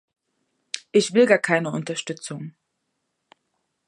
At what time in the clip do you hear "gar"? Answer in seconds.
1.27-1.37